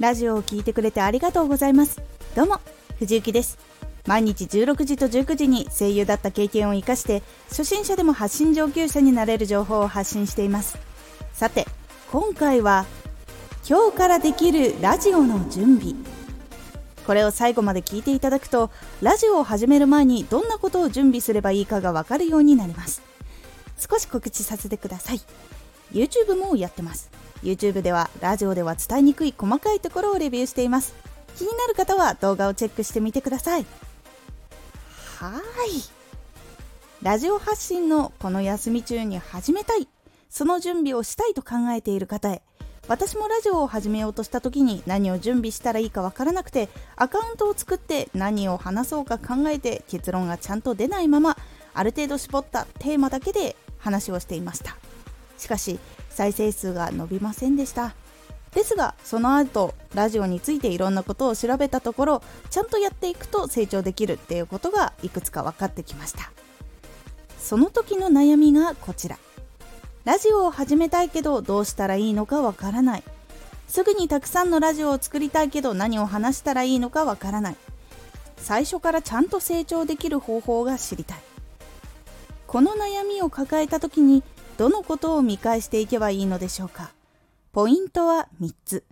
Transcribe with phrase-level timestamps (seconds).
[0.00, 2.00] ラジオを聞いてくれてありがとうございます。
[2.34, 2.58] どうも
[2.98, 3.58] 藤幸です。
[4.06, 10.78] 毎日16時と19時に声優だった経験を生かして初心者でも発信上級者になれる情報を発信しています。
[11.34, 11.66] さて
[12.10, 12.86] 今回は
[13.68, 15.94] 今日からできるラジオの準備。
[17.06, 18.70] これを最後まで聞いていただくと
[19.02, 23.02] ラジオを始める前にどんなことを準備すればいいかがわかるようになります。
[23.76, 25.20] 少し告知させてください。
[25.92, 27.19] YouTube もやってます。
[27.42, 30.94] YouTube ではラジオでは伝えにくい細かいところをレビューしています。
[31.36, 33.66] 気になる方は動画をチェックしてみてください。
[35.18, 35.42] はい。
[37.02, 39.88] ラジオ発信のこの休み中に始めたい。
[40.28, 42.42] その準備をしたいと考えている方へ。
[42.88, 51.36] 私もラジオを始めようとした時に何を準備したらいいかわからなくてアカウントを作って何を話そうか考えて結論がちゃんと出ないまま
[51.72, 54.76] ある程度絞ったテーマだけで話をしていました。
[55.38, 55.78] しかし
[56.10, 57.94] 再生数が伸びませんでした。
[58.52, 66.30] ですがその後ラジオについていろんなことを調べたところちゃんとやっていくと成長できるっていうことがいくつか分かってきました。
[67.38, 69.18] その時の悩みがこちら。
[70.04, 73.02] ラジオを始めたいけどどうしたらいいのかわからない。
[73.68, 77.56] すぐにたくさんのラジオを作りたいけど何を話したらいいのかわからない。
[78.36, 81.18] 最初からちゃんと成長できる方法が知りたい。
[82.46, 84.24] この悩みを抱えた時に
[84.60, 86.90] どのことを見返していけばいいのでしょうか？
[87.50, 88.84] ポイントは3つ。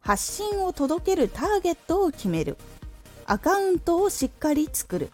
[0.00, 2.56] 発信を届けるターゲットを決める。
[3.26, 5.10] アカウントをしっかり作る。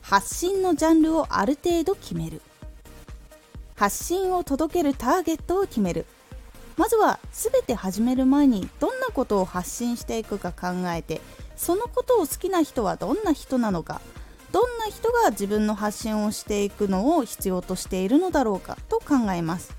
[0.00, 2.42] 発信のジャンルをある程度決める。
[3.76, 6.04] 発信を届けるターゲットを決める。
[6.76, 11.20] まずは全て始める前にどんなことを発信していくか考えて
[11.54, 14.00] そのことを好きな人はどんな人なのか
[14.52, 19.74] どんな人が自分の発信をしていくのを必要としているのだろうかと考えます。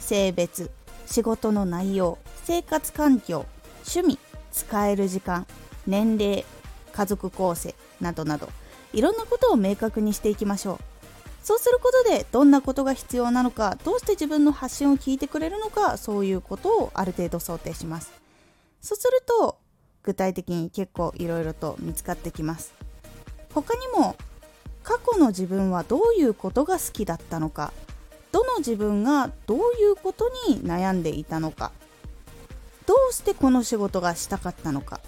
[0.00, 0.70] 性別
[1.06, 3.46] 仕事の内容生活環境
[3.86, 4.18] 趣味
[4.50, 5.46] 使える時間
[5.86, 6.44] 年齢
[6.92, 8.48] 家族構成などなど。
[8.94, 10.78] いろんなことを明確にしていきましょう。
[11.42, 18.12] そうすることでどんなことが必要なのかどうして自分の発信を聞いてくれるのかそういうことをある程度想定します。
[18.80, 19.58] そうすると
[20.02, 22.77] 具体的に結構いろいろと見つかってきます。
[23.52, 24.16] 他にも
[24.82, 27.72] 過去の自分はどういうことが好きだったのか
[28.32, 31.72] どの自分がどういうことに悩んでいたのか
[32.86, 35.00] どうしてこの仕事がしたかったのか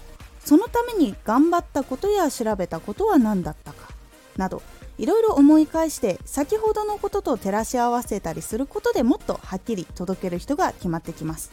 [0.43, 3.89] そのために頑張ったことや調べたことは何だったか
[4.37, 4.61] など
[4.97, 11.51] いろいろ思い返して先ほどのことと照らし合わせたりすることでもっとはっきり届ける人が決まってきます。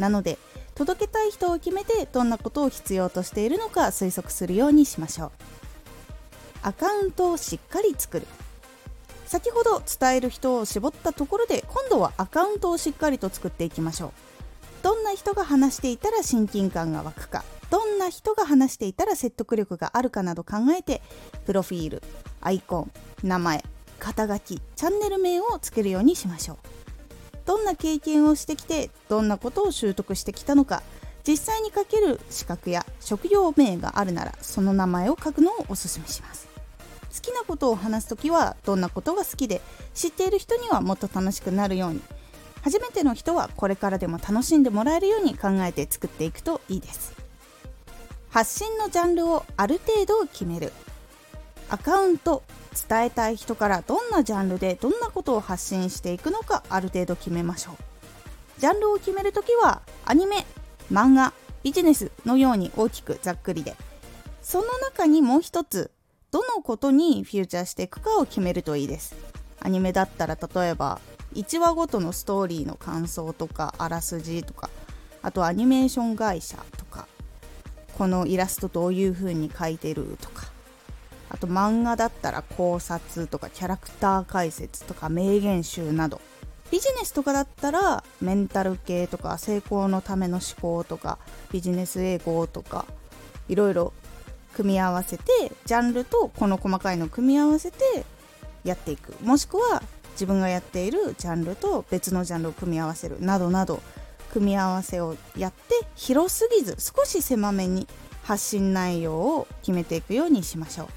[0.00, 0.38] なので
[0.74, 5.30] 届けたい人を決めてどんなことを必要としているのか推測するようにしましょう。
[6.62, 8.26] アカウントをしっかり作る。
[9.26, 14.12] 先ほど伝える人を絞ったところで今度はアカウントをしっかりと作っていきましょう。
[14.82, 17.44] どんな人が話していたら親近感が湧くか。
[17.70, 21.02] どんな人が話していたら説得力があるかなど考えて
[21.46, 22.02] プロフィール
[22.40, 22.92] アイコン
[23.22, 23.64] 名前
[24.00, 26.56] 肩書きチャンネル名をつけるようにしましょう。
[27.46, 30.82] どんな経験をしてきてどんなことを習得してきたのか
[31.26, 36.49] 実際に書ける資格や職業名があるならその名前を書くのをおすすめします。
[37.14, 39.60] 好きなことを話す時はどんなことが好きで
[39.94, 42.00] 知っている人にはもっと楽しくなるように
[42.62, 47.14] 初めての人はこれからでも楽しんでもらえるように考えて作っていくといいです。
[48.28, 50.72] 発信のジャンルをある程度決める。
[51.68, 52.42] アカウント
[52.88, 57.76] 伝えたい人からどんなジャンルでどんなことを発信していくのかある程度決めましょう。
[58.60, 60.44] ジャンルを決めるときはアニメ
[60.92, 61.32] 漫画
[61.62, 63.74] ビジネスのように大きくざっくりで。
[64.42, 65.90] その中にもう一つ
[66.30, 69.16] どのことにフューチャーしていくかを決めるといいです。
[69.60, 71.00] アニメだったら例えば
[71.34, 74.70] 1話ごとのストーリーの感想とかあらすじとか
[75.22, 77.06] あとアニメーション会社とか
[77.98, 80.46] このイラストどういう風に描いてるとか
[81.28, 86.20] あと漫画だったら考察とかキャラクター解説とか名言集など。
[86.70, 91.18] ビジネスとかだったらメンタル系とか成功のための思考とか
[91.50, 92.86] ビジネス英語とか
[93.48, 93.92] いろいろ
[94.54, 95.24] 組み合わせて
[95.64, 98.04] ジャンルとこの細かいのを組み合わせて
[98.64, 99.14] やっていく。
[99.22, 99.82] もしくは
[100.12, 103.20] 自分がやっているジャンルと別のジャンルを組み合わせる。
[103.20, 103.80] などなど
[104.32, 107.86] 組み合わせをやって広すぎず少し狭めに
[108.22, 110.88] 発信内容を決めていくようにしましょう。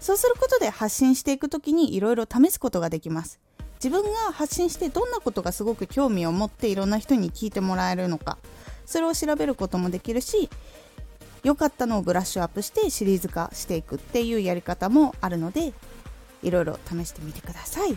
[0.00, 3.44] そうすることで発信していく時にいろいろ試すことができます。
[3.84, 8.38] 自分が発信してどんなことがすごく興味を持っていろんな人に聞いてもらえるのか
[8.86, 10.48] それを調べることもできるし
[11.44, 15.72] 良かったのをブラッシュアップしてシリーズ化していくっていうやり方もあるので
[16.42, 17.96] いろいろ試してみてください。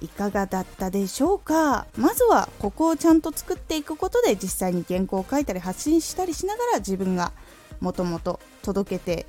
[0.00, 1.86] いかがだったでしょうか？
[1.96, 7.32] まずはここをちゃんと作っていくことで実際に原稿を書いたり発信したりしながら自分が
[7.80, 9.26] もともと届けて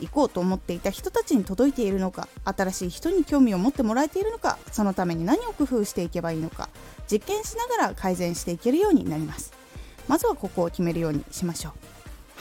[0.00, 6.68] いこうと思っていた人たちに届いているのか新しい人に興味を持ってもらえているのかそのために何を工夫していけばいいのか
[7.08, 9.52] 実験しながら改善していけるようになります。
[10.08, 11.72] まずはここを決めるようにしましょう。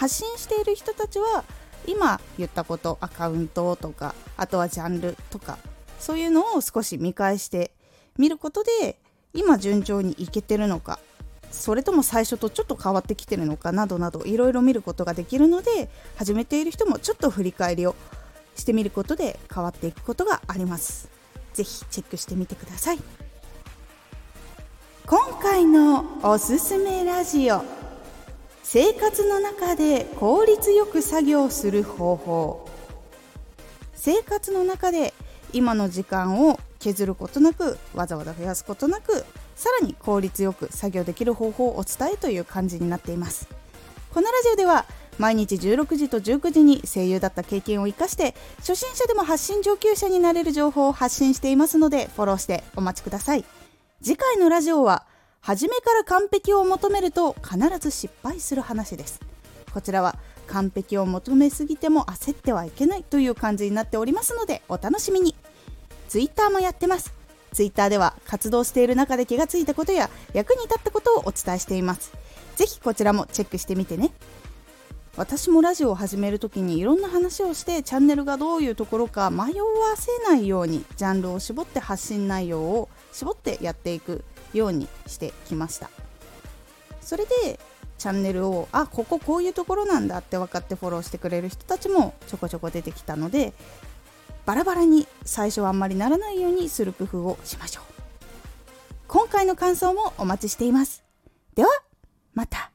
[0.01, 1.43] 発信している人たちは
[1.85, 5.59] 今言ったことアカウントとかあとはジャンルとか
[5.99, 7.69] そういうのを少し見返して
[8.17, 8.97] みることで
[9.35, 10.99] 今順調にいけてるのか
[11.51, 17.95] それとも最初とちょっと変わってきてるのかなどなどいろいろ見ることができるので始めている人もちょっと振り返りを
[18.55, 21.09] してみることで変わっていくことがあります。
[21.53, 22.99] 是非チェックしてみてください。
[25.05, 27.80] 今回のおすすめラジオ。
[28.73, 32.69] 生活の中で効率よく作業する方法。
[33.93, 35.13] 生活の中で
[35.51, 39.25] 今の時間を削ることなくわざわざ増やすことなく
[39.57, 43.49] さらに効率よく作業できる方法をお伝えという感じになっています。
[44.13, 44.85] このラジオでは
[45.19, 53.43] 毎日16時と19時に声優だった経験を生かして初心者でも発信上級者になれる情報を発信していますのでフォローしてお待ちください。
[54.01, 55.05] 次回のラジオは
[55.41, 59.19] 初めから完璧を求めると必ず失敗する話です。
[59.73, 60.15] こちらは
[60.47, 65.35] 完璧を求めすぎても焦ってはいけないという感じになっておりますのでお楽しみに。
[66.09, 67.13] Twitter もやってます。
[67.53, 72.11] Twitter では活動している中で気がついたことや役に立ったことをお伝えしています。
[72.55, 74.11] ぜひこちらもチェックしてみてね。
[75.17, 79.51] 私もラジオを始める時にいろんな話をしてチャンネルがどういうところか迷わ
[79.97, 84.23] せないようにジャンルを絞って発信内容を絞ってやっていく
[84.53, 85.89] ようにしてきました。
[87.01, 87.59] それで
[87.97, 93.53] チャンネルをあこここういうところなんだって分かってフォローしてくれる人たちもちょこちょこ出てきたので
[94.45, 97.83] バラバラに最初はあんまりならないようにする工夫をしましょう。
[99.07, 101.03] 今回の感想もお待ちしています。
[101.53, 101.69] では
[102.33, 102.70] また。